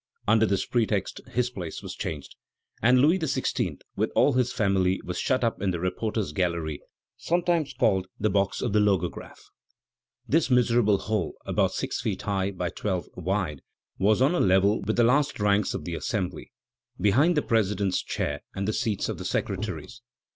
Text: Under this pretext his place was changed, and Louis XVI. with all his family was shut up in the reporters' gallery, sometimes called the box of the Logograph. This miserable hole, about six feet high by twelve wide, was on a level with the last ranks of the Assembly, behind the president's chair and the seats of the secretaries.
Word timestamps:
Under 0.27 0.47
this 0.47 0.65
pretext 0.65 1.21
his 1.29 1.51
place 1.51 1.83
was 1.83 1.93
changed, 1.93 2.35
and 2.81 2.97
Louis 2.97 3.19
XVI. 3.19 3.81
with 3.95 4.09
all 4.15 4.33
his 4.33 4.51
family 4.51 4.99
was 5.03 5.19
shut 5.19 5.43
up 5.43 5.61
in 5.61 5.69
the 5.69 5.79
reporters' 5.79 6.31
gallery, 6.31 6.81
sometimes 7.17 7.75
called 7.75 8.07
the 8.19 8.31
box 8.31 8.63
of 8.63 8.73
the 8.73 8.79
Logograph. 8.79 9.37
This 10.27 10.49
miserable 10.49 10.97
hole, 10.97 11.35
about 11.45 11.73
six 11.73 12.01
feet 12.01 12.23
high 12.23 12.49
by 12.49 12.71
twelve 12.71 13.09
wide, 13.13 13.61
was 13.99 14.23
on 14.23 14.33
a 14.33 14.39
level 14.39 14.81
with 14.81 14.95
the 14.95 15.03
last 15.03 15.39
ranks 15.39 15.75
of 15.75 15.83
the 15.85 15.93
Assembly, 15.93 16.51
behind 16.99 17.37
the 17.37 17.43
president's 17.43 18.01
chair 18.01 18.41
and 18.55 18.67
the 18.67 18.73
seats 18.73 19.07
of 19.07 19.19
the 19.19 19.23
secretaries. 19.25 20.01